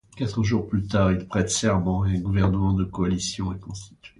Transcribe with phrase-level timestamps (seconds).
[0.17, 4.09] Quatre jours plus tard, il prête serment et un gouvernement de coalition est constitué.